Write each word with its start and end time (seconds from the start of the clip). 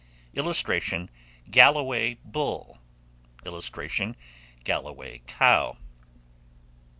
[Illustration: 0.33 1.11
GALLOWAY 1.51 2.17
BULL.] 2.25 2.79
[Illustration: 3.45 4.15
GALLOWAY 4.63 5.21
COW. 5.27 5.77